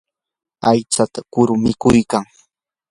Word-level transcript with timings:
aychata 0.69 1.19
kuru 1.33 1.53
mikuykan. 1.63 2.25